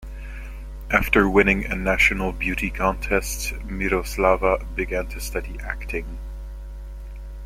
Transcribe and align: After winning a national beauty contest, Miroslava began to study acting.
After 0.89 1.29
winning 1.29 1.65
a 1.65 1.75
national 1.75 2.31
beauty 2.31 2.71
contest, 2.71 3.53
Miroslava 3.65 4.65
began 4.75 5.05
to 5.09 5.19
study 5.19 5.59
acting. 5.59 6.17